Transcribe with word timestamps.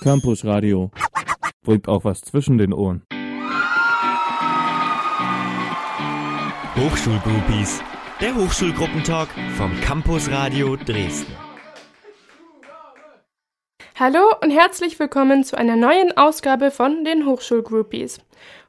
Campus 0.00 0.46
Radio. 0.46 0.90
Bringt 1.62 1.86
auch 1.86 2.04
was 2.04 2.22
zwischen 2.22 2.56
den 2.56 2.72
Ohren. 2.72 3.02
Hochschulgroupies. 6.74 7.82
Der 8.20 8.34
Hochschulgruppentag 8.34 9.28
vom 9.56 9.78
Campus 9.82 10.30
Radio 10.30 10.76
Dresden. 10.76 11.34
Hallo 13.98 14.30
und 14.42 14.50
herzlich 14.50 14.98
willkommen 14.98 15.44
zu 15.44 15.58
einer 15.58 15.76
neuen 15.76 16.16
Ausgabe 16.16 16.70
von 16.70 17.04
den 17.04 17.26
Hochschulgroupies. 17.26 18.20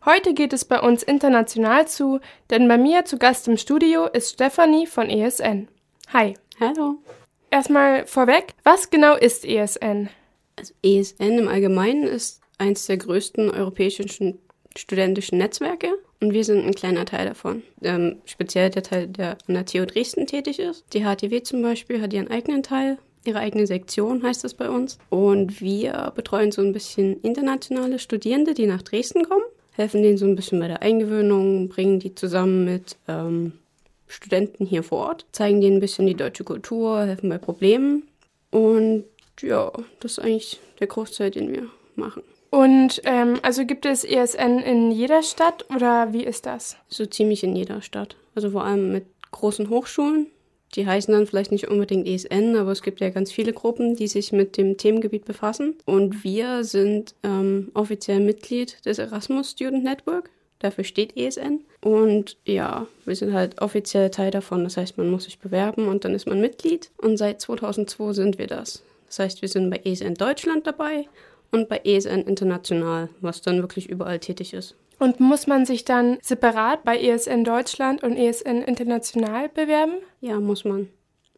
Heute 0.03 0.33
geht 0.33 0.51
es 0.51 0.65
bei 0.65 0.81
uns 0.81 1.01
international 1.01 1.87
zu, 1.87 2.19
denn 2.49 2.67
bei 2.67 2.77
mir 2.77 3.05
zu 3.05 3.17
Gast 3.17 3.47
im 3.47 3.55
Studio 3.55 4.05
ist 4.07 4.33
Stefanie 4.33 4.85
von 4.85 5.09
ESN. 5.09 5.69
Hi. 6.11 6.33
Hallo. 6.59 6.95
Erstmal 7.49 8.05
vorweg, 8.05 8.53
was 8.63 8.89
genau 8.89 9.15
ist 9.15 9.45
ESN? 9.45 10.09
Also 10.55 10.73
ESN 10.83 11.39
im 11.39 11.47
Allgemeinen 11.47 12.03
ist 12.03 12.41
eines 12.57 12.85
der 12.85 12.97
größten 12.97 13.49
europäischen 13.49 14.39
studentischen 14.77 15.37
Netzwerke 15.37 15.89
und 16.19 16.33
wir 16.33 16.43
sind 16.43 16.65
ein 16.65 16.73
kleiner 16.73 17.05
Teil 17.05 17.25
davon. 17.25 17.63
Ähm, 17.81 18.17
speziell 18.25 18.69
der 18.69 18.83
Teil, 18.83 19.07
der 19.07 19.37
an 19.47 19.55
der 19.55 19.65
TU 19.65 19.85
Dresden 19.85 20.27
tätig 20.27 20.59
ist. 20.59 20.85
Die 20.93 21.03
HTW 21.03 21.41
zum 21.41 21.61
Beispiel 21.61 22.01
hat 22.01 22.13
ihren 22.13 22.29
eigenen 22.29 22.63
Teil, 22.63 22.97
ihre 23.25 23.39
eigene 23.39 23.67
Sektion 23.67 24.23
heißt 24.23 24.43
das 24.43 24.53
bei 24.53 24.69
uns. 24.69 24.99
Und 25.09 25.61
wir 25.61 26.13
betreuen 26.15 26.51
so 26.51 26.61
ein 26.61 26.73
bisschen 26.73 27.19
internationale 27.21 27.99
Studierende, 27.99 28.53
die 28.53 28.67
nach 28.67 28.83
Dresden 28.83 29.27
kommen, 29.27 29.43
helfen 29.73 30.03
denen 30.03 30.17
so 30.17 30.25
ein 30.25 30.35
bisschen 30.35 30.59
bei 30.59 30.67
der 30.67 30.81
Eingewöhnung, 30.81 31.69
bringen 31.69 31.99
die 31.99 32.15
zusammen 32.15 32.65
mit 32.65 32.97
ähm, 33.07 33.53
Studenten 34.07 34.65
hier 34.65 34.83
vor 34.83 35.07
Ort, 35.07 35.25
zeigen 35.31 35.61
denen 35.61 35.77
ein 35.77 35.81
bisschen 35.81 36.05
die 36.05 36.15
deutsche 36.15 36.43
Kultur, 36.43 37.01
helfen 37.05 37.29
bei 37.29 37.37
Problemen. 37.37 38.03
Und 38.51 39.05
ja, 39.41 39.71
das 39.99 40.13
ist 40.13 40.19
eigentlich 40.19 40.59
der 40.79 40.87
Großteil, 40.87 41.31
den 41.31 41.51
wir 41.51 41.67
machen. 41.95 42.23
Und 42.49 43.01
ähm, 43.05 43.39
also 43.43 43.65
gibt 43.65 43.85
es 43.85 44.03
ESN 44.03 44.59
in 44.59 44.91
jeder 44.91 45.23
Stadt 45.23 45.65
oder 45.73 46.11
wie 46.11 46.23
ist 46.23 46.45
das? 46.45 46.75
So 46.89 47.05
ziemlich 47.05 47.43
in 47.43 47.55
jeder 47.55 47.81
Stadt. 47.81 48.17
Also 48.35 48.51
vor 48.51 48.65
allem 48.65 48.91
mit 48.91 49.05
großen 49.31 49.69
Hochschulen. 49.69 50.27
Die 50.75 50.85
heißen 50.85 51.13
dann 51.13 51.27
vielleicht 51.27 51.51
nicht 51.51 51.67
unbedingt 51.67 52.07
ESN, 52.07 52.55
aber 52.55 52.71
es 52.71 52.81
gibt 52.81 53.01
ja 53.01 53.09
ganz 53.09 53.31
viele 53.31 53.51
Gruppen, 53.51 53.95
die 53.95 54.07
sich 54.07 54.31
mit 54.31 54.57
dem 54.57 54.77
Themengebiet 54.77 55.25
befassen. 55.25 55.75
Und 55.85 56.23
wir 56.23 56.63
sind 56.63 57.15
ähm, 57.23 57.71
offiziell 57.73 58.19
Mitglied 58.19 58.77
des 58.85 58.97
Erasmus 58.97 59.51
Student 59.51 59.83
Network. 59.83 60.29
Dafür 60.59 60.83
steht 60.83 61.17
ESN. 61.17 61.61
Und 61.81 62.37
ja, 62.45 62.87
wir 63.05 63.15
sind 63.15 63.33
halt 63.33 63.61
offiziell 63.61 64.11
Teil 64.11 64.31
davon. 64.31 64.63
Das 64.63 64.77
heißt, 64.77 64.97
man 64.97 65.09
muss 65.09 65.25
sich 65.25 65.39
bewerben 65.39 65.87
und 65.87 66.05
dann 66.05 66.13
ist 66.13 66.27
man 66.27 66.39
Mitglied. 66.39 66.91
Und 66.97 67.17
seit 67.17 67.41
2002 67.41 68.13
sind 68.13 68.37
wir 68.37 68.47
das. 68.47 68.83
Das 69.11 69.19
heißt, 69.19 69.41
wir 69.41 69.49
sind 69.49 69.69
bei 69.69 69.81
ESN 69.83 70.13
Deutschland 70.13 70.65
dabei 70.65 71.09
und 71.51 71.67
bei 71.67 71.81
ESN 71.83 72.21
International, 72.21 73.09
was 73.19 73.41
dann 73.41 73.57
wirklich 73.61 73.89
überall 73.89 74.19
tätig 74.19 74.53
ist. 74.53 74.75
Und 74.99 75.19
muss 75.19 75.47
man 75.47 75.65
sich 75.65 75.83
dann 75.83 76.17
separat 76.21 76.85
bei 76.85 76.97
ESN 76.97 77.43
Deutschland 77.43 78.03
und 78.03 78.15
ESN 78.15 78.61
International 78.61 79.49
bewerben? 79.49 79.95
Ja, 80.21 80.39
muss 80.39 80.63
man. 80.63 80.87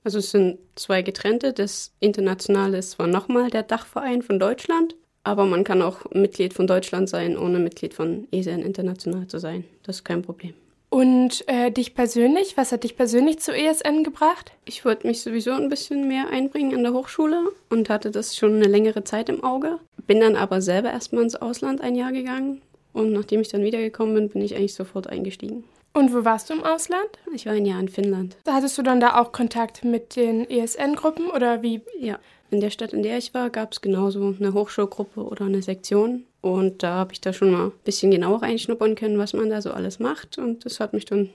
Also 0.04 0.20
es 0.20 0.30
sind 0.30 0.60
zwei 0.76 1.02
getrennte. 1.02 1.52
Das 1.52 1.94
Internationale 2.00 2.78
ist 2.78 2.92
zwar 2.92 3.08
nochmal 3.08 3.50
der 3.50 3.64
Dachverein 3.64 4.22
von 4.22 4.38
Deutschland, 4.38 4.94
aber 5.24 5.46
man 5.46 5.64
kann 5.64 5.82
auch 5.82 6.12
Mitglied 6.12 6.54
von 6.54 6.68
Deutschland 6.68 7.10
sein, 7.10 7.36
ohne 7.36 7.58
Mitglied 7.58 7.96
von 7.96 8.28
ESN 8.32 8.62
International 8.62 9.26
zu 9.26 9.40
sein. 9.40 9.64
Das 9.82 9.96
ist 9.96 10.04
kein 10.04 10.22
Problem. 10.22 10.54
Und 10.94 11.44
äh, 11.48 11.72
dich 11.72 11.96
persönlich, 11.96 12.56
was 12.56 12.72
hat 12.72 12.84
dich 12.84 12.96
persönlich 12.96 13.40
zu 13.40 13.52
ESN 13.52 14.04
gebracht? 14.04 14.52
Ich 14.64 14.86
wollte 14.86 15.08
mich 15.08 15.22
sowieso 15.22 15.50
ein 15.50 15.68
bisschen 15.68 16.08
mehr 16.08 16.30
einbringen 16.30 16.70
in 16.70 16.84
der 16.84 16.94
Hochschule 16.94 17.46
und 17.72 17.90
hatte 17.90 18.12
das 18.12 18.38
schon 18.38 18.58
eine 18.58 18.68
längere 18.68 19.04
Zeit 19.04 19.28
im 19.28 19.44
Auge. 19.44 19.80
Bin 20.06 20.20
dann 20.20 20.36
aber 20.36 20.62
selber 20.62 20.92
erstmal 20.92 21.24
ins 21.24 21.34
Ausland 21.34 21.82
ein 21.82 21.96
Jahr 21.96 22.12
gegangen 22.12 22.62
und 22.94 23.12
nachdem 23.12 23.42
ich 23.42 23.48
dann 23.48 23.64
wiedergekommen 23.64 24.14
bin, 24.14 24.30
bin 24.30 24.44
ich 24.44 24.56
eigentlich 24.56 24.76
sofort 24.76 25.08
eingestiegen. 25.08 25.64
Und 25.96 26.14
wo 26.14 26.26
warst 26.26 26.52
du 26.52 26.54
im 26.54 26.64
Ausland? 26.64 27.10
Ich 27.34 27.48
war 27.48 27.54
ein 27.54 27.66
Jahr 27.66 27.80
in 27.80 27.90
Finnland. 27.90 28.38
Da 28.44 28.54
hattest 28.54 28.78
du 28.78 28.84
dann 28.84 29.00
da 29.00 29.20
auch 29.20 29.32
Kontakt 29.32 29.84
mit 29.84 30.16
den 30.16 30.48
ESN-Gruppen 30.48 31.32
oder 31.32 31.64
wie? 31.64 31.82
Ja, 32.00 32.20
in 32.52 32.62
der 32.62 32.70
Stadt, 32.70 32.94
in 32.94 33.02
der 33.02 33.18
ich 33.18 33.34
war, 33.34 33.50
gab 33.50 33.72
es 33.72 33.82
genauso 33.82 34.36
eine 34.40 34.54
Hochschulgruppe 34.54 35.24
oder 35.24 35.46
eine 35.46 35.64
Sektion. 35.64 36.28
Und 36.44 36.84
da 36.84 36.96
habe 36.96 37.14
ich 37.14 37.22
da 37.22 37.32
schon 37.32 37.52
mal 37.52 37.68
ein 37.68 37.72
bisschen 37.86 38.12
genauer 38.12 38.42
reinschnuppern 38.42 38.96
können, 38.96 39.18
was 39.18 39.32
man 39.32 39.50
da 39.50 39.62
so 39.62 39.72
alles 39.72 40.00
macht. 40.00 40.38
Und 40.38 40.66
das 40.66 40.82
hat 40.82 40.92
mich 40.92 41.06
dann, 41.06 41.30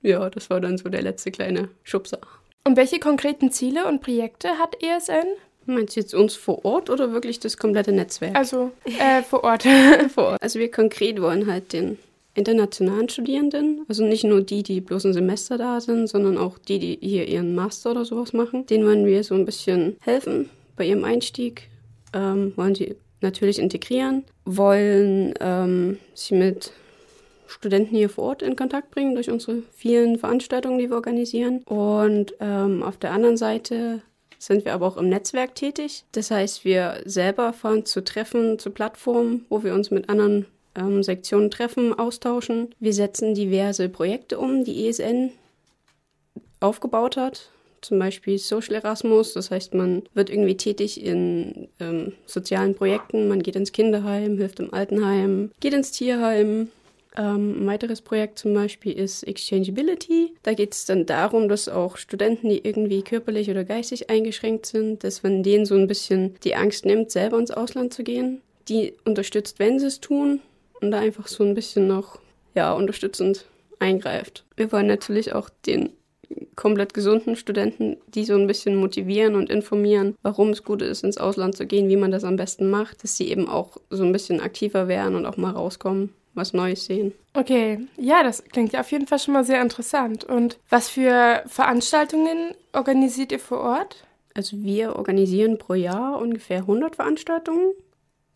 ja, 0.00 0.30
das 0.30 0.48
war 0.48 0.62
dann 0.62 0.78
so 0.78 0.88
der 0.88 1.02
letzte 1.02 1.30
kleine 1.30 1.68
Schubser. 1.82 2.20
Und 2.64 2.78
welche 2.78 2.98
konkreten 2.98 3.52
Ziele 3.52 3.86
und 3.86 4.00
Projekte 4.00 4.48
hat 4.58 4.82
ESN? 4.82 5.26
Meinst 5.66 5.94
du 5.94 6.00
jetzt 6.00 6.14
uns 6.14 6.36
vor 6.36 6.64
Ort 6.64 6.88
oder 6.88 7.12
wirklich 7.12 7.38
das 7.38 7.58
komplette 7.58 7.92
Netzwerk? 7.92 8.34
Also 8.34 8.72
äh, 8.86 9.22
vor 9.22 9.44
Ort. 9.44 9.64
vor 10.14 10.24
Ort. 10.24 10.42
Also 10.42 10.58
wir 10.58 10.70
konkret 10.70 11.20
wollen 11.20 11.46
halt 11.46 11.74
den 11.74 11.98
internationalen 12.32 13.10
Studierenden, 13.10 13.84
also 13.88 14.06
nicht 14.06 14.24
nur 14.24 14.40
die, 14.40 14.62
die 14.62 14.80
bloß 14.80 15.04
ein 15.04 15.12
Semester 15.12 15.58
da 15.58 15.82
sind, 15.82 16.06
sondern 16.06 16.38
auch 16.38 16.56
die, 16.56 16.78
die 16.78 16.98
hier 17.02 17.28
ihren 17.28 17.54
Master 17.54 17.90
oder 17.90 18.06
sowas 18.06 18.32
machen. 18.32 18.64
Denen 18.64 18.86
wollen 18.86 19.04
wir 19.04 19.22
so 19.22 19.34
ein 19.34 19.44
bisschen 19.44 19.96
helfen 20.00 20.48
bei 20.76 20.86
ihrem 20.86 21.04
Einstieg, 21.04 21.68
ähm, 22.14 22.54
wollen 22.56 22.74
sie 22.74 22.96
natürlich 23.26 23.58
integrieren, 23.58 24.24
wollen 24.44 25.34
ähm, 25.40 25.98
sie 26.14 26.34
mit 26.34 26.72
Studenten 27.46 27.96
hier 27.96 28.08
vor 28.08 28.24
Ort 28.24 28.42
in 28.42 28.56
Kontakt 28.56 28.90
bringen 28.90 29.14
durch 29.14 29.30
unsere 29.30 29.62
vielen 29.74 30.18
Veranstaltungen, 30.18 30.78
die 30.78 30.88
wir 30.88 30.96
organisieren. 30.96 31.62
Und 31.64 32.34
ähm, 32.40 32.82
auf 32.82 32.96
der 32.96 33.12
anderen 33.12 33.36
Seite 33.36 34.02
sind 34.38 34.64
wir 34.64 34.74
aber 34.74 34.86
auch 34.86 34.96
im 34.96 35.08
Netzwerk 35.08 35.54
tätig. 35.54 36.04
Das 36.12 36.30
heißt, 36.30 36.64
wir 36.64 37.00
selber 37.04 37.52
fahren 37.52 37.84
zu 37.84 38.04
Treffen, 38.04 38.58
zu 38.58 38.70
Plattformen, 38.70 39.46
wo 39.48 39.62
wir 39.62 39.74
uns 39.74 39.90
mit 39.90 40.08
anderen 40.08 40.46
ähm, 40.74 41.02
Sektionen 41.02 41.50
treffen, 41.50 41.98
austauschen. 41.98 42.74
Wir 42.78 42.92
setzen 42.92 43.34
diverse 43.34 43.88
Projekte 43.88 44.38
um, 44.38 44.64
die 44.64 44.86
ESN 44.86 45.32
aufgebaut 46.60 47.16
hat. 47.16 47.50
Zum 47.86 48.00
Beispiel 48.00 48.36
Social 48.36 48.74
Erasmus, 48.74 49.32
das 49.32 49.52
heißt, 49.52 49.72
man 49.72 50.02
wird 50.12 50.28
irgendwie 50.28 50.56
tätig 50.56 51.04
in 51.04 51.68
ähm, 51.78 52.14
sozialen 52.26 52.74
Projekten, 52.74 53.28
man 53.28 53.44
geht 53.44 53.54
ins 53.54 53.70
Kinderheim, 53.70 54.38
hilft 54.38 54.58
im 54.58 54.74
Altenheim, 54.74 55.52
geht 55.60 55.72
ins 55.72 55.92
Tierheim, 55.92 56.66
ähm, 57.16 57.62
ein 57.62 57.66
weiteres 57.68 58.00
Projekt 58.00 58.40
zum 58.40 58.54
Beispiel 58.54 58.92
ist 58.92 59.22
Exchangeability. 59.22 60.34
Da 60.42 60.54
geht 60.54 60.74
es 60.74 60.84
dann 60.84 61.06
darum, 61.06 61.48
dass 61.48 61.68
auch 61.68 61.96
Studenten, 61.96 62.48
die 62.48 62.58
irgendwie 62.66 63.02
körperlich 63.02 63.50
oder 63.50 63.62
geistig 63.62 64.10
eingeschränkt 64.10 64.66
sind, 64.66 65.04
dass 65.04 65.22
man 65.22 65.44
denen 65.44 65.64
so 65.64 65.76
ein 65.76 65.86
bisschen 65.86 66.34
die 66.42 66.56
Angst 66.56 66.86
nimmt, 66.86 67.12
selber 67.12 67.38
ins 67.38 67.52
Ausland 67.52 67.94
zu 67.94 68.02
gehen. 68.02 68.42
Die 68.68 68.94
unterstützt, 69.04 69.60
wenn 69.60 69.78
sie 69.78 69.86
es 69.86 70.00
tun 70.00 70.40
und 70.80 70.90
da 70.90 70.98
einfach 70.98 71.28
so 71.28 71.44
ein 71.44 71.54
bisschen 71.54 71.86
noch 71.86 72.18
ja, 72.56 72.72
unterstützend 72.72 73.46
eingreift. 73.78 74.44
Wir 74.56 74.72
wollen 74.72 74.88
natürlich 74.88 75.34
auch 75.34 75.50
den 75.66 75.90
komplett 76.56 76.94
gesunden 76.94 77.36
Studenten, 77.36 77.98
die 78.08 78.24
so 78.24 78.34
ein 78.34 78.46
bisschen 78.46 78.76
motivieren 78.76 79.34
und 79.34 79.50
informieren, 79.50 80.16
warum 80.22 80.50
es 80.50 80.64
gut 80.64 80.82
ist, 80.82 81.04
ins 81.04 81.18
Ausland 81.18 81.56
zu 81.56 81.66
gehen, 81.66 81.88
wie 81.88 81.96
man 81.96 82.10
das 82.10 82.24
am 82.24 82.36
besten 82.36 82.70
macht, 82.70 83.04
dass 83.04 83.16
sie 83.16 83.28
eben 83.28 83.48
auch 83.48 83.76
so 83.90 84.02
ein 84.02 84.12
bisschen 84.12 84.40
aktiver 84.40 84.88
werden 84.88 85.14
und 85.14 85.26
auch 85.26 85.36
mal 85.36 85.52
rauskommen, 85.52 86.12
was 86.34 86.54
Neues 86.54 86.86
sehen. 86.86 87.12
Okay, 87.34 87.80
ja, 87.98 88.22
das 88.22 88.42
klingt 88.44 88.72
ja 88.72 88.80
auf 88.80 88.90
jeden 88.90 89.06
Fall 89.06 89.18
schon 89.18 89.34
mal 89.34 89.44
sehr 89.44 89.62
interessant. 89.62 90.24
Und 90.24 90.58
was 90.70 90.88
für 90.88 91.42
Veranstaltungen 91.46 92.54
organisiert 92.72 93.32
ihr 93.32 93.40
vor 93.40 93.60
Ort? 93.60 94.04
Also 94.34 94.62
wir 94.62 94.96
organisieren 94.96 95.58
pro 95.58 95.74
Jahr 95.74 96.18
ungefähr 96.18 96.58
100 96.58 96.96
Veranstaltungen 96.96 97.72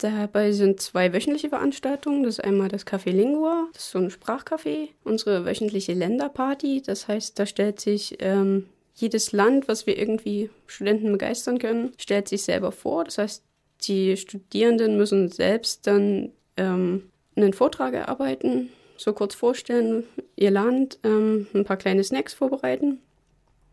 Dabei 0.00 0.52
sind 0.52 0.80
zwei 0.80 1.12
wöchentliche 1.12 1.50
Veranstaltungen. 1.50 2.22
Das 2.22 2.38
ist 2.38 2.44
einmal 2.44 2.68
das 2.68 2.86
Café 2.86 3.10
Lingua, 3.10 3.68
das 3.74 3.84
ist 3.84 3.90
so 3.90 3.98
ein 3.98 4.10
Sprachcafé. 4.10 4.88
Unsere 5.04 5.44
wöchentliche 5.44 5.92
Länderparty, 5.92 6.80
das 6.80 7.06
heißt, 7.06 7.38
da 7.38 7.44
stellt 7.44 7.80
sich 7.80 8.16
ähm, 8.20 8.66
jedes 8.94 9.32
Land, 9.32 9.68
was 9.68 9.86
wir 9.86 9.98
irgendwie 9.98 10.48
Studenten 10.66 11.12
begeistern 11.12 11.58
können, 11.58 11.92
stellt 11.98 12.28
sich 12.28 12.42
selber 12.42 12.72
vor. 12.72 13.04
Das 13.04 13.18
heißt, 13.18 13.44
die 13.82 14.16
Studierenden 14.16 14.96
müssen 14.96 15.28
selbst 15.28 15.86
dann 15.86 16.32
ähm, 16.56 17.10
einen 17.36 17.52
Vortrag 17.52 17.92
erarbeiten, 17.92 18.70
so 18.96 19.12
kurz 19.12 19.34
vorstellen, 19.34 20.04
ihr 20.34 20.50
Land, 20.50 20.98
ähm, 21.04 21.46
ein 21.52 21.64
paar 21.64 21.76
kleine 21.76 22.04
Snacks 22.04 22.32
vorbereiten 22.32 23.00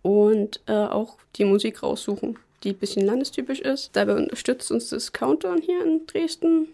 und 0.02 0.62
äh, 0.68 0.74
auch 0.74 1.18
die 1.38 1.46
Musik 1.46 1.84
raussuchen 1.84 2.38
die 2.68 2.74
ein 2.74 2.80
bisschen 2.80 3.06
landestypisch 3.06 3.62
ist. 3.62 3.96
Dabei 3.96 4.16
unterstützt 4.16 4.72
uns 4.72 4.90
das 4.90 5.14
Countdown 5.14 5.62
hier 5.62 5.84
in 5.84 6.06
Dresden. 6.06 6.68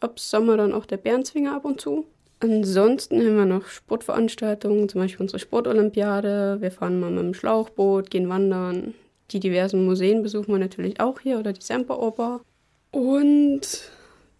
Ab 0.00 0.18
Sommer 0.18 0.56
dann 0.56 0.72
auch 0.72 0.86
der 0.86 0.96
Bärenzwinger 0.96 1.54
ab 1.54 1.64
und 1.64 1.80
zu. 1.80 2.06
Ansonsten 2.40 3.20
haben 3.20 3.36
wir 3.36 3.44
noch 3.44 3.66
Sportveranstaltungen, 3.66 4.88
zum 4.88 5.02
Beispiel 5.02 5.22
unsere 5.22 5.38
Sportolympiade. 5.38 6.56
Wir 6.60 6.70
fahren 6.70 6.98
mal 6.98 7.10
mit 7.10 7.20
dem 7.20 7.34
Schlauchboot, 7.34 8.10
gehen 8.10 8.28
wandern. 8.28 8.94
Die 9.30 9.40
diversen 9.40 9.84
Museen 9.84 10.22
besuchen 10.22 10.52
wir 10.52 10.58
natürlich 10.58 11.00
auch 11.00 11.20
hier 11.20 11.38
oder 11.38 11.52
die 11.52 11.62
Semperoper. 11.62 12.40
Und 12.90 13.90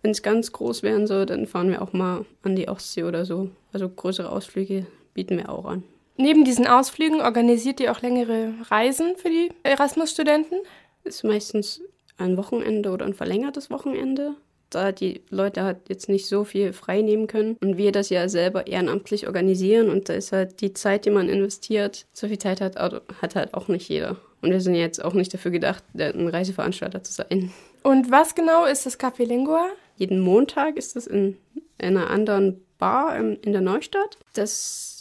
wenn 0.03 0.11
es 0.11 0.23
ganz 0.23 0.53
groß 0.53 0.83
werden 0.83 1.07
soll, 1.07 1.27
dann 1.27 1.47
fahren 1.47 1.71
wir 1.71 1.83
auch 1.83 1.93
mal 1.93 2.25
an 2.43 2.57
die 2.57 2.69
Ostsee 2.69 3.05
oder 3.05 3.25
so. 3.25 3.51
Also 3.73 3.89
größere 3.89 4.31
Ausflüge 4.31 4.87
bieten 5.15 5.39
wir 5.39 5.51
auch 5.51 5.65
an. 5.65 5.83
Neben 6.17 6.45
diesen 6.45 6.67
Ausflügen 6.67 7.21
organisiert 7.21 7.81
ihr 7.81 7.91
auch 7.91 8.01
längere 8.01 8.55
Reisen 8.71 9.17
für 9.17 9.31
die 9.31 9.51
Erasmus-Studenten? 9.65 10.57
Ist 11.05 11.25
meistens 11.25 11.81
ein 12.17 12.37
Wochenende 12.37 12.91
oder 12.91 13.07
ein 13.07 13.15
verlängertes 13.15 13.71
Wochenende 13.71 14.37
da 14.75 14.93
die 14.93 15.23
Leute 15.31 15.63
halt 15.63 15.89
jetzt 15.89 16.09
nicht 16.09 16.27
so 16.27 16.45
viel 16.45 16.73
frei 16.73 17.03
nehmen 17.03 17.27
können 17.27 17.57
und 17.61 17.77
wir 17.77 17.93
das 17.93 18.09
ja 18.09 18.29
selber 18.29 18.67
ehrenamtlich 18.67 19.27
organisieren 19.27 19.89
und 19.89 20.09
da 20.09 20.15
ist 20.15 20.33
halt 20.33 20.61
die 20.61 20.73
Zeit, 20.73 21.05
die 21.05 21.11
man 21.11 21.29
investiert, 21.29 22.07
so 22.13 22.29
viel 22.29 22.39
Zeit 22.39 22.61
hat, 22.61 22.77
hat 22.77 23.35
halt 23.35 23.55
auch 23.55 23.69
nicht 23.69 23.89
jeder. 23.89 24.17
Und 24.43 24.51
wir 24.51 24.61
sind 24.61 24.75
jetzt 24.75 25.03
auch 25.03 25.15
nicht 25.15 25.33
dafür 25.33 25.51
gedacht, 25.51 25.83
ein 25.97 26.29
Reiseveranstalter 26.29 27.03
zu 27.03 27.13
sein. 27.13 27.51
Und 27.83 28.11
was 28.11 28.35
genau 28.35 28.67
ist 28.67 28.85
das 28.85 29.01
Café 29.01 29.25
Lingua? 29.25 29.69
Jeden 29.97 30.21
Montag 30.21 30.77
ist 30.77 30.97
das 30.97 31.07
in 31.07 31.39
einer 31.79 32.11
anderen 32.11 32.61
Bar 32.79 33.17
in 33.17 33.53
der 33.53 33.63
Neustadt. 33.63 34.19
Das 34.35 34.94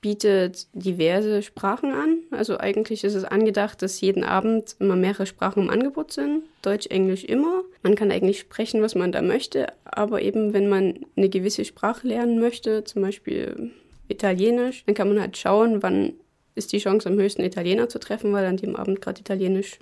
bietet 0.00 0.66
diverse 0.72 1.42
Sprachen 1.42 1.92
an. 1.92 2.18
Also 2.30 2.58
eigentlich 2.58 3.04
ist 3.04 3.14
es 3.14 3.24
angedacht, 3.24 3.82
dass 3.82 4.00
jeden 4.00 4.24
Abend 4.24 4.76
immer 4.78 4.96
mehrere 4.96 5.26
Sprachen 5.26 5.64
im 5.64 5.70
Angebot 5.70 6.12
sind. 6.12 6.44
Deutsch, 6.62 6.86
Englisch 6.86 7.24
immer. 7.24 7.62
Man 7.82 7.96
kann 7.96 8.10
eigentlich 8.10 8.40
sprechen, 8.40 8.82
was 8.82 8.94
man 8.94 9.12
da 9.12 9.20
möchte, 9.20 9.66
aber 9.84 10.22
eben 10.22 10.54
wenn 10.54 10.68
man 10.68 11.00
eine 11.16 11.28
gewisse 11.28 11.64
Sprache 11.64 12.08
lernen 12.08 12.40
möchte, 12.40 12.84
zum 12.84 13.02
Beispiel 13.02 13.72
Italienisch, 14.08 14.84
dann 14.86 14.94
kann 14.94 15.08
man 15.08 15.20
halt 15.20 15.36
schauen, 15.36 15.82
wann 15.82 16.14
ist 16.54 16.72
die 16.72 16.78
Chance 16.78 17.08
am 17.08 17.18
höchsten 17.18 17.42
Italiener 17.42 17.88
zu 17.88 18.00
treffen, 18.00 18.32
weil 18.32 18.46
an 18.46 18.56
dem 18.56 18.76
Abend 18.76 19.00
gerade 19.00 19.20
Italienisch 19.20 19.78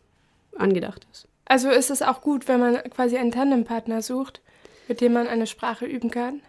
angedacht 0.56 1.06
ist. 1.12 1.26
Also 1.44 1.70
ist 1.70 1.90
es 1.90 2.02
auch 2.02 2.20
gut, 2.20 2.46
wenn 2.46 2.60
man 2.60 2.76
quasi 2.90 3.16
einen 3.16 3.32
Tandempartner 3.32 4.02
sucht, 4.02 4.42
mit 4.86 5.00
dem 5.00 5.12
man 5.12 5.26
eine 5.28 5.46
Sprache 5.46 5.86
üben 5.86 6.10
kann? 6.10 6.42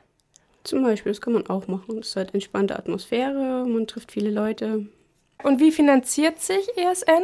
Zum 0.69 0.83
Beispiel, 0.83 1.11
das 1.11 1.19
kann 1.19 1.33
man 1.33 1.47
auch 1.47 1.67
machen. 1.67 1.97
Das 1.97 2.09
ist 2.09 2.15
halt 2.15 2.35
entspannte 2.35 2.77
Atmosphäre, 2.77 3.65
man 3.65 3.87
trifft 3.87 4.11
viele 4.11 4.29
Leute. 4.29 4.85
Und 5.41 5.59
wie 5.59 5.71
finanziert 5.71 6.39
sich 6.39 6.77
ESN? 6.77 7.23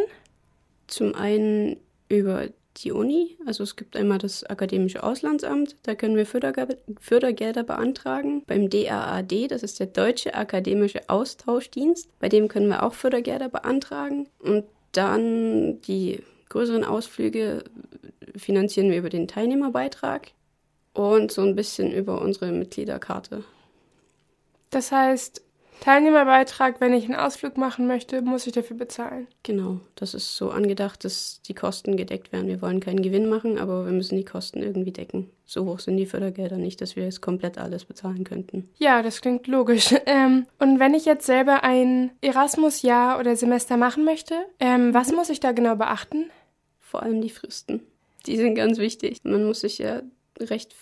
Zum 0.87 1.13
einen 1.13 1.77
über 2.09 2.47
die 2.77 2.91
Uni. 2.91 3.37
Also 3.45 3.61
es 3.61 3.75
gibt 3.75 3.95
einmal 3.97 4.17
das 4.17 4.43
Akademische 4.45 5.03
Auslandsamt, 5.03 5.75
da 5.83 5.93
können 5.93 6.15
wir 6.15 6.25
Förderge 6.25 6.79
Fördergelder 6.99 7.63
beantragen. 7.63 8.41
Beim 8.47 8.67
DAAD, 8.67 9.51
das 9.51 9.61
ist 9.61 9.79
der 9.79 9.87
Deutsche 9.87 10.33
Akademische 10.33 11.07
Austauschdienst, 11.07 12.09
bei 12.19 12.29
dem 12.29 12.47
können 12.47 12.67
wir 12.67 12.81
auch 12.81 12.95
Fördergelder 12.95 13.49
beantragen. 13.49 14.27
Und 14.39 14.63
dann 14.91 15.81
die 15.81 16.23
größeren 16.49 16.83
Ausflüge 16.83 17.63
finanzieren 18.35 18.89
wir 18.89 18.97
über 18.97 19.09
den 19.09 19.27
Teilnehmerbeitrag 19.27 20.31
und 20.95 21.31
so 21.31 21.41
ein 21.41 21.55
bisschen 21.55 21.91
über 21.91 22.21
unsere 22.21 22.51
Mitgliederkarte. 22.51 23.43
Das 24.71 24.91
heißt, 24.91 25.41
Teilnehmerbeitrag, 25.81 26.81
wenn 26.81 26.93
ich 26.93 27.05
einen 27.05 27.15
Ausflug 27.15 27.57
machen 27.57 27.85
möchte, 27.85 28.21
muss 28.21 28.47
ich 28.47 28.53
dafür 28.53 28.77
bezahlen. 28.77 29.27
Genau, 29.43 29.81
das 29.95 30.13
ist 30.13 30.35
so 30.35 30.49
angedacht, 30.49 31.03
dass 31.03 31.41
die 31.43 31.53
Kosten 31.53 31.97
gedeckt 31.97 32.31
werden. 32.31 32.47
Wir 32.47 32.61
wollen 32.61 32.79
keinen 32.79 33.01
Gewinn 33.01 33.29
machen, 33.29 33.59
aber 33.59 33.85
wir 33.85 33.91
müssen 33.91 34.17
die 34.17 34.25
Kosten 34.25 34.63
irgendwie 34.63 34.91
decken. 34.91 35.29
So 35.45 35.65
hoch 35.65 35.79
sind 35.79 35.97
die 35.97 36.05
Fördergelder 36.05 36.57
nicht, 36.57 36.81
dass 36.81 36.95
wir 36.95 37.05
es 37.05 37.21
komplett 37.21 37.57
alles 37.57 37.85
bezahlen 37.85 38.23
könnten. 38.23 38.69
Ja, 38.77 39.03
das 39.03 39.21
klingt 39.21 39.47
logisch. 39.47 39.93
Ähm, 40.07 40.45
und 40.59 40.79
wenn 40.79 40.93
ich 40.93 41.05
jetzt 41.05 41.25
selber 41.25 41.63
ein 41.63 42.11
Erasmus-Jahr 42.21 43.19
oder 43.19 43.35
Semester 43.35 43.75
machen 43.75 44.05
möchte, 44.05 44.35
ähm, 44.59 44.93
was 44.93 45.11
muss 45.11 45.29
ich 45.29 45.39
da 45.39 45.51
genau 45.51 45.75
beachten? 45.75 46.29
Vor 46.79 47.01
allem 47.01 47.21
die 47.21 47.29
Fristen. 47.29 47.81
Die 48.27 48.37
sind 48.37 48.55
ganz 48.55 48.77
wichtig. 48.77 49.21
Man 49.23 49.45
muss 49.45 49.61
sich 49.61 49.79
ja 49.79 50.01
recht 50.39 50.75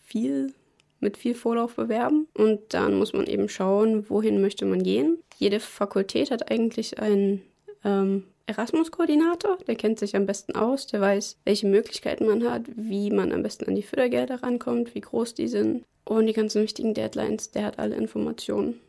viel 0.00 0.52
mit 1.00 1.16
viel 1.16 1.34
Vorlauf 1.34 1.76
bewerben 1.76 2.26
und 2.34 2.60
dann 2.74 2.98
muss 2.98 3.12
man 3.12 3.26
eben 3.26 3.48
schauen, 3.48 4.08
wohin 4.10 4.40
möchte 4.40 4.64
man 4.64 4.82
gehen. 4.82 5.18
Jede 5.36 5.60
Fakultät 5.60 6.30
hat 6.30 6.50
eigentlich 6.50 6.98
einen 6.98 7.42
ähm, 7.84 8.24
Erasmus-Koordinator, 8.46 9.58
der 9.66 9.76
kennt 9.76 9.98
sich 9.98 10.16
am 10.16 10.26
besten 10.26 10.56
aus, 10.56 10.86
der 10.86 11.00
weiß, 11.00 11.36
welche 11.44 11.66
Möglichkeiten 11.66 12.26
man 12.26 12.42
hat, 12.50 12.62
wie 12.74 13.10
man 13.10 13.32
am 13.32 13.42
besten 13.42 13.66
an 13.66 13.74
die 13.74 13.82
Fördergelder 13.82 14.42
rankommt, 14.42 14.94
wie 14.94 15.00
groß 15.00 15.34
die 15.34 15.48
sind 15.48 15.84
und 16.04 16.26
die 16.26 16.32
ganzen 16.32 16.62
wichtigen 16.62 16.94
Deadlines, 16.94 17.50
der 17.50 17.64
hat 17.64 17.78
alle 17.78 17.94
Informationen. 17.94 18.80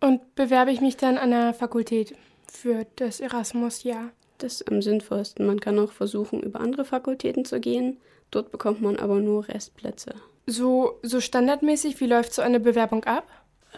Und 0.00 0.34
bewerbe 0.34 0.72
ich 0.72 0.80
mich 0.80 0.96
dann 0.96 1.16
an 1.16 1.30
der 1.30 1.54
Fakultät 1.54 2.14
für 2.50 2.84
das 2.96 3.20
Erasmus-Jahr? 3.20 4.10
Das 4.38 4.54
ist 4.54 4.68
am 4.68 4.82
sinnvollsten. 4.82 5.46
Man 5.46 5.60
kann 5.60 5.78
auch 5.78 5.92
versuchen, 5.92 6.42
über 6.42 6.60
andere 6.60 6.84
Fakultäten 6.84 7.44
zu 7.44 7.60
gehen. 7.60 7.98
Dort 8.32 8.50
bekommt 8.50 8.80
man 8.80 8.96
aber 8.96 9.20
nur 9.20 9.46
Restplätze. 9.46 10.14
So, 10.46 10.98
so 11.02 11.20
standardmäßig, 11.20 12.00
wie 12.00 12.06
läuft 12.06 12.32
so 12.32 12.42
eine 12.42 12.58
Bewerbung 12.58 13.04
ab? 13.04 13.28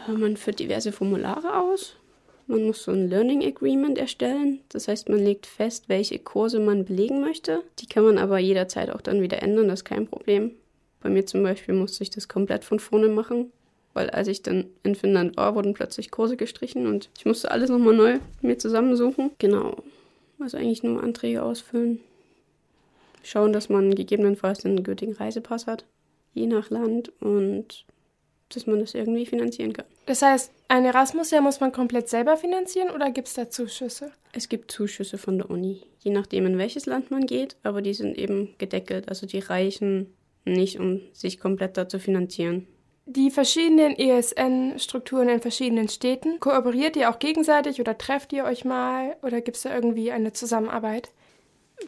Äh, 0.08 0.12
man 0.12 0.38
führt 0.38 0.60
diverse 0.60 0.92
Formulare 0.92 1.60
aus. 1.60 1.96
Man 2.46 2.64
muss 2.64 2.84
so 2.84 2.92
ein 2.92 3.08
Learning 3.08 3.44
Agreement 3.44 3.98
erstellen. 3.98 4.60
Das 4.68 4.86
heißt, 4.86 5.08
man 5.08 5.18
legt 5.18 5.46
fest, 5.46 5.88
welche 5.88 6.18
Kurse 6.18 6.60
man 6.60 6.84
belegen 6.84 7.20
möchte. 7.20 7.62
Die 7.80 7.86
kann 7.86 8.04
man 8.04 8.16
aber 8.16 8.38
jederzeit 8.38 8.90
auch 8.90 9.00
dann 9.00 9.22
wieder 9.22 9.42
ändern, 9.42 9.68
das 9.68 9.80
ist 9.80 9.84
kein 9.84 10.06
Problem. 10.06 10.52
Bei 11.00 11.10
mir 11.10 11.26
zum 11.26 11.42
Beispiel 11.42 11.74
musste 11.74 12.02
ich 12.02 12.10
das 12.10 12.28
komplett 12.28 12.64
von 12.64 12.78
vorne 12.78 13.08
machen, 13.08 13.50
weil 13.92 14.08
als 14.10 14.28
ich 14.28 14.42
dann 14.42 14.66
in 14.84 14.94
Finnland 14.94 15.36
war, 15.36 15.54
wurden 15.54 15.74
plötzlich 15.74 16.10
Kurse 16.10 16.36
gestrichen 16.36 16.86
und 16.86 17.10
ich 17.18 17.26
musste 17.26 17.50
alles 17.50 17.70
nochmal 17.70 17.94
neu 17.94 18.18
mir 18.40 18.56
zusammensuchen. 18.56 19.32
Genau. 19.38 19.82
Also 20.38 20.58
eigentlich 20.58 20.82
nur 20.82 21.02
Anträge 21.02 21.42
ausfüllen 21.42 22.00
schauen, 23.24 23.52
dass 23.52 23.68
man 23.68 23.94
gegebenenfalls 23.94 24.64
einen 24.64 24.82
gültigen 24.82 25.14
Reisepass 25.14 25.66
hat, 25.66 25.84
je 26.32 26.46
nach 26.46 26.70
Land 26.70 27.12
und 27.20 27.84
dass 28.50 28.66
man 28.66 28.78
das 28.80 28.94
irgendwie 28.94 29.26
finanzieren 29.26 29.72
kann. 29.72 29.86
Das 30.06 30.22
heißt, 30.22 30.52
ein 30.68 30.84
Erasmus-Jahr 30.84 31.42
muss 31.42 31.60
man 31.60 31.72
komplett 31.72 32.08
selber 32.08 32.36
finanzieren 32.36 32.90
oder 32.90 33.10
gibt 33.10 33.28
es 33.28 33.34
da 33.34 33.50
Zuschüsse? 33.50 34.12
Es 34.32 34.48
gibt 34.48 34.70
Zuschüsse 34.70 35.18
von 35.18 35.38
der 35.38 35.50
Uni, 35.50 35.82
je 35.98 36.12
nachdem, 36.12 36.46
in 36.46 36.58
welches 36.58 36.86
Land 36.86 37.10
man 37.10 37.26
geht, 37.26 37.56
aber 37.62 37.82
die 37.82 37.94
sind 37.94 38.16
eben 38.16 38.54
gedeckelt. 38.58 39.08
Also 39.08 39.26
die 39.26 39.40
reichen 39.40 40.14
nicht, 40.44 40.78
um 40.78 41.00
sich 41.12 41.40
komplett 41.40 41.76
da 41.76 41.88
zu 41.88 41.98
finanzieren. 41.98 42.66
Die 43.06 43.30
verschiedenen 43.30 43.96
ESN-Strukturen 43.98 45.28
in 45.28 45.40
verschiedenen 45.40 45.88
Städten, 45.88 46.40
kooperiert 46.40 46.96
ihr 46.96 47.10
auch 47.10 47.18
gegenseitig 47.18 47.78
oder 47.80 47.98
trefft 47.98 48.32
ihr 48.32 48.44
euch 48.44 48.64
mal 48.64 49.16
oder 49.22 49.42
gibt 49.42 49.58
es 49.58 49.64
da 49.64 49.74
irgendwie 49.74 50.10
eine 50.10 50.32
Zusammenarbeit? 50.32 51.10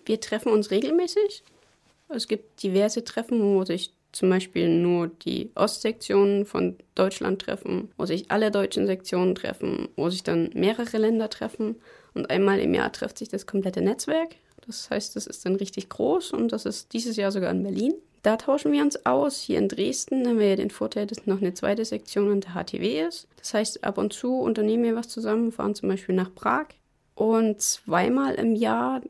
Wir 0.04 0.20
treffen 0.20 0.52
uns 0.52 0.70
regelmäßig. 0.70 1.42
Es 2.08 2.28
gibt 2.28 2.62
diverse 2.62 3.04
Treffen, 3.04 3.40
wo 3.40 3.64
sich 3.64 3.92
zum 4.12 4.30
Beispiel 4.30 4.68
nur 4.68 5.08
die 5.08 5.50
Ostsektionen 5.54 6.46
von 6.46 6.76
Deutschland 6.94 7.42
treffen, 7.42 7.90
wo 7.98 8.06
sich 8.06 8.30
alle 8.30 8.50
deutschen 8.50 8.86
Sektionen 8.86 9.34
treffen, 9.34 9.88
wo 9.96 10.08
sich 10.08 10.22
dann 10.22 10.50
mehrere 10.54 10.96
Länder 10.96 11.28
treffen. 11.28 11.76
Und 12.14 12.30
einmal 12.30 12.60
im 12.60 12.72
Jahr 12.72 12.92
trifft 12.92 13.18
sich 13.18 13.28
das 13.28 13.46
komplette 13.46 13.82
Netzwerk. 13.82 14.36
Das 14.66 14.88
heißt, 14.90 15.16
das 15.16 15.26
ist 15.26 15.44
dann 15.44 15.56
richtig 15.56 15.88
groß 15.90 16.32
und 16.32 16.52
das 16.52 16.64
ist 16.64 16.92
dieses 16.92 17.16
Jahr 17.16 17.30
sogar 17.30 17.50
in 17.50 17.62
Berlin. 17.62 17.94
Da 18.22 18.36
tauschen 18.36 18.72
wir 18.72 18.82
uns 18.82 19.06
aus. 19.06 19.38
Hier 19.38 19.58
in 19.58 19.68
Dresden 19.68 20.26
haben 20.26 20.38
wir 20.38 20.48
ja 20.48 20.56
den 20.56 20.70
Vorteil, 20.70 21.06
dass 21.06 21.26
noch 21.26 21.40
eine 21.40 21.54
zweite 21.54 21.84
Sektion 21.84 22.32
in 22.32 22.40
der 22.40 22.54
HTW 22.54 23.02
ist. 23.02 23.28
Das 23.36 23.54
heißt, 23.54 23.84
ab 23.84 23.98
und 23.98 24.12
zu 24.12 24.40
unternehmen 24.40 24.82
wir 24.82 24.96
was 24.96 25.08
zusammen, 25.08 25.52
fahren 25.52 25.74
zum 25.74 25.88
Beispiel 25.88 26.14
nach 26.14 26.34
Prag. 26.34 26.66
Und 27.14 27.60
zweimal 27.60 28.34
im 28.34 28.56
Jahr 28.56 29.02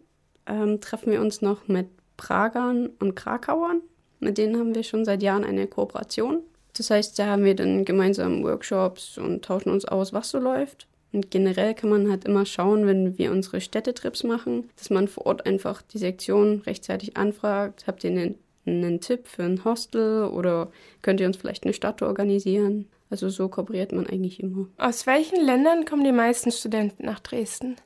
ähm, 0.47 0.81
treffen 0.81 1.13
wir 1.13 1.21
uns 1.21 1.43
noch 1.43 1.69
mit 1.69 1.89
Pragern 2.17 2.91
und 2.99 3.15
Krakauern. 3.15 3.83
Mit 4.21 4.39
denen 4.39 4.59
haben 4.59 4.75
wir 4.75 4.83
schon 4.83 5.05
seit 5.05 5.23
Jahren 5.23 5.45
eine 5.45 5.67
Kooperation. 5.67 6.41
Das 6.77 6.91
heißt, 6.91 7.19
da 7.19 7.27
haben 7.27 7.45
wir 7.45 7.55
dann 7.55 7.85
gemeinsam 7.85 8.43
Workshops 8.43 9.19
und 9.19 9.45
tauschen 9.45 9.71
uns 9.71 9.85
aus, 9.85 10.13
was 10.13 10.31
so 10.31 10.39
läuft. 10.39 10.87
Und 11.13 11.31
generell 11.31 11.75
kann 11.75 11.91
man 11.91 12.11
halt 12.11 12.25
immer 12.25 12.45
schauen, 12.45 12.87
wenn 12.87 13.17
wir 13.17 13.33
unsere 13.33 13.61
Städtetrips 13.61 14.25
machen, 14.25 14.69
dass 14.77 14.91
man 14.91 15.09
vor 15.09 15.27
Ort 15.27 15.47
einfach 15.47 15.81
die 15.83 15.99
Sektion 15.99 16.63
rechtzeitig 16.67 17.17
anfragt. 17.17 17.87
Habt 17.87 18.05
ihr 18.05 18.11
einen, 18.11 18.35
einen 18.67 19.01
Tipp 19.01 19.27
für 19.27 19.45
ein 19.45 19.65
Hostel 19.65 20.25
oder 20.25 20.71
könnt 21.03 21.21
ihr 21.21 21.27
uns 21.27 21.39
vielleicht 21.39 21.65
eine 21.65 21.73
Stadt 21.73 22.03
organisieren? 22.03 22.89
Also 23.09 23.29
so 23.29 23.49
kooperiert 23.49 23.93
man 23.93 24.07
eigentlich 24.07 24.41
immer. 24.41 24.67
Aus 24.77 25.07
welchen 25.07 25.43
Ländern 25.45 25.85
kommen 25.85 26.05
die 26.05 26.13
meisten 26.13 26.51
Studenten 26.51 27.07
nach 27.07 27.21
Dresden? 27.21 27.77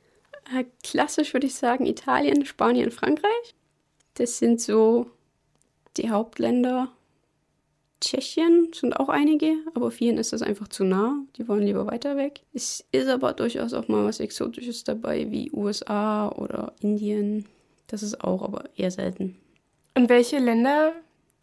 Klassisch 0.83 1.33
würde 1.33 1.47
ich 1.47 1.55
sagen 1.55 1.87
Italien, 1.87 2.45
Spanien, 2.45 2.91
Frankreich. 2.91 3.55
Das 4.15 4.39
sind 4.39 4.61
so 4.61 5.07
die 5.97 6.11
Hauptländer. 6.11 6.89
Tschechien 8.01 8.71
sind 8.73 8.95
auch 8.95 9.11
einige, 9.11 9.57
aber 9.75 9.91
vielen 9.91 10.17
ist 10.17 10.33
das 10.33 10.43
einfach 10.43 10.69
zu 10.69 10.85
nah. 10.85 11.17
Die 11.37 11.47
wollen 11.49 11.65
lieber 11.65 11.87
weiter 11.87 12.17
weg. 12.17 12.41
Es 12.55 12.85
ist 12.93 13.09
aber 13.09 13.35
durchaus 13.35 13.75
auch 13.75 13.89
mal 13.89 14.05
was 14.05 14.21
Exotisches 14.21 14.85
dabei, 14.85 15.31
wie 15.31 15.51
USA 15.53 16.31
oder 16.31 16.73
Indien. 16.81 17.47
Das 17.89 18.03
ist 18.03 18.25
auch 18.25 18.43
aber 18.43 18.65
eher 18.77 18.91
selten. 18.91 19.37
Und 19.95 20.09
welche 20.09 20.39
Länder 20.39 20.93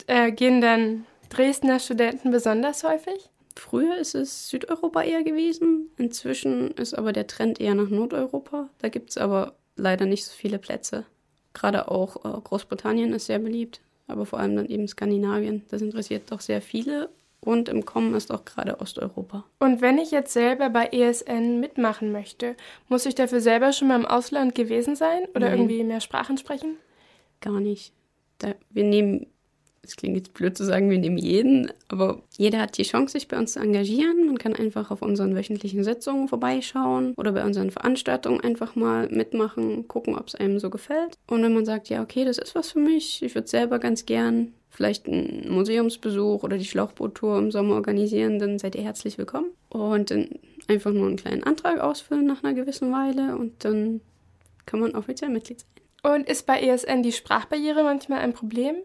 äh, 0.07 0.31
gehen 0.31 0.61
dann 0.61 1.05
Dresdner 1.29 1.79
Studenten 1.79 2.31
besonders 2.31 2.83
häufig? 2.83 3.29
Früher 3.57 3.97
ist 3.97 4.15
es 4.15 4.49
Südeuropa 4.49 5.01
eher 5.03 5.23
gewesen. 5.23 5.89
Inzwischen 5.97 6.71
ist 6.71 6.93
aber 6.93 7.13
der 7.13 7.27
Trend 7.27 7.59
eher 7.59 7.75
nach 7.75 7.89
Nordeuropa. 7.89 8.69
Da 8.79 8.89
gibt 8.89 9.11
es 9.11 9.17
aber 9.17 9.53
leider 9.75 10.05
nicht 10.05 10.25
so 10.25 10.33
viele 10.33 10.59
Plätze. 10.59 11.05
Gerade 11.53 11.89
auch 11.89 12.23
äh, 12.25 12.41
Großbritannien 12.41 13.13
ist 13.13 13.25
sehr 13.25 13.39
beliebt, 13.39 13.81
aber 14.07 14.25
vor 14.25 14.39
allem 14.39 14.55
dann 14.55 14.67
eben 14.67 14.87
Skandinavien. 14.87 15.63
Das 15.69 15.81
interessiert 15.81 16.31
doch 16.31 16.41
sehr 16.41 16.61
viele. 16.61 17.09
Und 17.39 17.69
im 17.69 17.85
Kommen 17.85 18.15
ist 18.15 18.31
auch 18.31 18.45
gerade 18.45 18.79
Osteuropa. 18.81 19.45
Und 19.59 19.79
wenn 19.79 19.99
ich 19.99 20.11
jetzt 20.11 20.33
selber 20.33 20.69
bei 20.69 20.87
ESN 20.87 21.59
mitmachen 21.59 22.11
möchte, 22.11 22.55
muss 22.89 23.05
ich 23.05 23.15
dafür 23.15 23.41
selber 23.41 23.71
schon 23.73 23.87
mal 23.87 23.99
im 23.99 24.05
Ausland 24.05 24.55
gewesen 24.55 24.95
sein 24.95 25.25
oder 25.35 25.49
Nein. 25.49 25.59
irgendwie 25.59 25.83
mehr 25.83 26.01
Sprachen 26.01 26.37
sprechen? 26.37 26.77
gar 27.41 27.59
nicht. 27.59 27.93
Da, 28.39 28.53
wir 28.69 28.83
nehmen, 28.83 29.27
es 29.87 29.95
klingt 29.95 30.15
jetzt 30.15 30.33
blöd 30.33 30.57
zu 30.57 30.65
sagen, 30.65 30.89
wir 30.89 30.97
nehmen 30.97 31.17
jeden, 31.17 31.71
aber 31.87 32.21
jeder 32.37 32.59
hat 32.59 32.77
die 32.77 32.83
Chance, 32.83 33.13
sich 33.13 33.27
bei 33.27 33.37
uns 33.37 33.53
zu 33.53 33.59
engagieren. 33.59 34.25
Man 34.25 34.37
kann 34.37 34.53
einfach 34.53 34.91
auf 34.91 35.01
unseren 35.01 35.35
wöchentlichen 35.35 35.83
Sitzungen 35.83 36.27
vorbeischauen 36.27 37.13
oder 37.15 37.31
bei 37.31 37.43
unseren 37.43 37.71
Veranstaltungen 37.71 38.41
einfach 38.41 38.75
mal 38.75 39.07
mitmachen, 39.09 39.87
gucken, 39.87 40.15
ob 40.15 40.27
es 40.27 40.35
einem 40.35 40.59
so 40.59 40.69
gefällt. 40.69 41.17
Und 41.27 41.43
wenn 41.43 41.53
man 41.53 41.65
sagt, 41.65 41.89
ja, 41.89 42.01
okay, 42.01 42.25
das 42.25 42.37
ist 42.37 42.55
was 42.55 42.71
für 42.71 42.79
mich, 42.79 43.23
ich 43.23 43.35
würde 43.35 43.47
selber 43.47 43.79
ganz 43.79 44.05
gern 44.05 44.53
vielleicht 44.69 45.07
einen 45.07 45.49
Museumsbesuch 45.49 46.43
oder 46.43 46.57
die 46.57 46.65
Schlauchboottour 46.65 47.39
im 47.39 47.51
Sommer 47.51 47.75
organisieren, 47.75 48.37
dann 48.37 48.59
seid 48.59 48.75
ihr 48.75 48.83
herzlich 48.83 49.17
willkommen. 49.17 49.49
Und 49.69 50.11
dann 50.11 50.29
einfach 50.67 50.91
nur 50.91 51.07
einen 51.07 51.15
kleinen 51.15 51.43
Antrag 51.43 51.79
ausfüllen 51.79 52.25
nach 52.25 52.43
einer 52.43 52.53
gewissen 52.53 52.91
Weile 52.91 53.37
und 53.37 53.65
dann 53.65 54.01
kann 54.65 54.79
man 54.79 54.95
offiziell 54.95 55.31
Mitglied 55.31 55.61
sein. 55.61 56.15
Und 56.15 56.29
ist 56.29 56.45
bei 56.45 56.61
ESN 56.61 57.01
die 57.03 57.11
Sprachbarriere 57.11 57.83
manchmal 57.83 58.19
ein 58.19 58.33
Problem? 58.33 58.75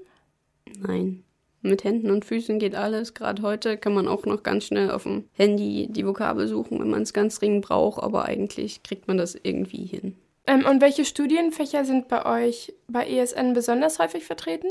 Nein. 0.80 1.24
Mit 1.62 1.84
Händen 1.84 2.10
und 2.10 2.24
Füßen 2.24 2.58
geht 2.58 2.74
alles. 2.74 3.14
Gerade 3.14 3.40
heute 3.42 3.76
kann 3.76 3.94
man 3.94 4.08
auch 4.08 4.26
noch 4.26 4.42
ganz 4.42 4.64
schnell 4.64 4.90
auf 4.90 5.04
dem 5.04 5.24
Handy 5.32 5.86
die 5.88 6.04
Vokabel 6.04 6.48
suchen, 6.48 6.80
wenn 6.80 6.90
man 6.90 7.02
es 7.02 7.12
ganz 7.12 7.38
dringend 7.38 7.64
braucht, 7.64 8.02
aber 8.02 8.24
eigentlich 8.24 8.82
kriegt 8.82 9.06
man 9.06 9.16
das 9.16 9.36
irgendwie 9.40 9.86
hin. 9.86 10.16
Ähm, 10.46 10.66
und 10.66 10.80
welche 10.80 11.04
Studienfächer 11.04 11.84
sind 11.84 12.08
bei 12.08 12.26
euch 12.26 12.74
bei 12.88 13.06
ESN 13.06 13.52
besonders 13.52 14.00
häufig 14.00 14.24
vertreten? 14.24 14.68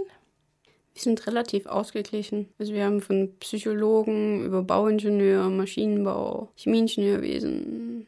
Wir 0.93 1.01
sind 1.01 1.25
relativ 1.27 1.65
ausgeglichen. 1.65 2.49
Also 2.59 2.73
wir 2.73 2.83
haben 2.83 2.99
von 2.99 3.33
Psychologen 3.39 4.43
über 4.43 4.61
Bauingenieur, 4.61 5.49
Maschinenbau, 5.49 6.49
Chemieingenieurwesen, 6.57 8.05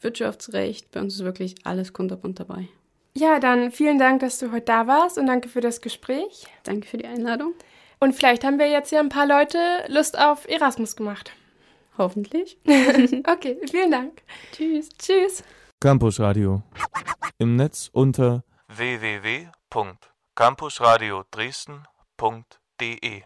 Wirtschaftsrecht. 0.00 0.90
Bei 0.90 1.00
uns 1.00 1.14
ist 1.14 1.24
wirklich 1.24 1.54
alles 1.62 1.92
kunterbunt 1.92 2.40
dabei. 2.40 2.68
Ja, 3.12 3.40
dann 3.40 3.72
vielen 3.72 3.98
Dank, 3.98 4.20
dass 4.20 4.38
du 4.38 4.52
heute 4.52 4.66
da 4.66 4.86
warst 4.86 5.18
und 5.18 5.26
danke 5.26 5.48
für 5.48 5.60
das 5.60 5.80
Gespräch. 5.80 6.46
Danke 6.62 6.86
für 6.86 6.98
die 6.98 7.06
Einladung. 7.06 7.54
Und 7.98 8.14
vielleicht 8.14 8.44
haben 8.44 8.58
wir 8.58 8.70
jetzt 8.70 8.92
ja 8.92 9.00
ein 9.00 9.08
paar 9.08 9.26
Leute 9.26 9.58
Lust 9.88 10.16
auf 10.18 10.46
Erasmus 10.48 10.94
gemacht. 10.96 11.32
Hoffentlich. 11.98 12.58
okay, 13.26 13.58
vielen 13.70 13.90
Dank. 13.90 14.22
Tschüss. 14.52 14.88
Tschüss. 14.96 15.42
Campus 15.80 16.20
Radio. 16.20 16.62
Im 17.38 17.56
Netz 17.56 17.90
unter 17.92 18.44
www.campusradio 18.68 21.24
Dresden.de 21.30 23.22